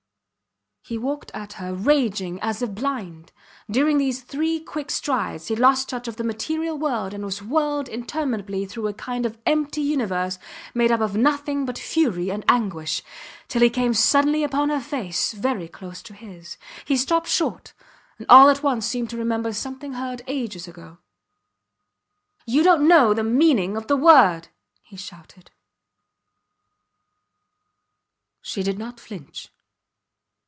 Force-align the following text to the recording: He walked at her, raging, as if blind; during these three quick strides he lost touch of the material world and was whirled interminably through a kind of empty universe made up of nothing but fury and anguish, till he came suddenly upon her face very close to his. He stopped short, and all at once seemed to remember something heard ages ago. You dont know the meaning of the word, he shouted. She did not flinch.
He 0.91 0.97
walked 0.97 1.31
at 1.33 1.53
her, 1.53 1.73
raging, 1.73 2.37
as 2.41 2.61
if 2.61 2.71
blind; 2.73 3.31
during 3.69 3.97
these 3.97 4.23
three 4.23 4.59
quick 4.59 4.91
strides 4.91 5.47
he 5.47 5.55
lost 5.55 5.87
touch 5.87 6.05
of 6.09 6.17
the 6.17 6.23
material 6.23 6.77
world 6.77 7.13
and 7.13 7.23
was 7.23 7.41
whirled 7.41 7.87
interminably 7.87 8.65
through 8.65 8.87
a 8.87 8.93
kind 8.93 9.25
of 9.25 9.37
empty 9.45 9.79
universe 9.79 10.37
made 10.73 10.91
up 10.91 10.99
of 10.99 11.15
nothing 11.15 11.63
but 11.65 11.77
fury 11.77 12.29
and 12.29 12.43
anguish, 12.49 13.03
till 13.47 13.61
he 13.61 13.69
came 13.69 13.93
suddenly 13.93 14.43
upon 14.43 14.67
her 14.67 14.81
face 14.81 15.31
very 15.31 15.69
close 15.69 16.01
to 16.01 16.13
his. 16.13 16.57
He 16.83 16.97
stopped 16.97 17.29
short, 17.29 17.71
and 18.17 18.27
all 18.27 18.49
at 18.49 18.61
once 18.63 18.85
seemed 18.85 19.11
to 19.11 19.17
remember 19.17 19.53
something 19.53 19.93
heard 19.93 20.23
ages 20.27 20.67
ago. 20.67 20.97
You 22.45 22.63
dont 22.63 22.81
know 22.87 23.13
the 23.13 23.23
meaning 23.23 23.77
of 23.77 23.87
the 23.87 23.95
word, 23.95 24.49
he 24.81 24.97
shouted. 24.97 25.51
She 28.41 28.61
did 28.61 28.77
not 28.77 28.99
flinch. 28.99 29.47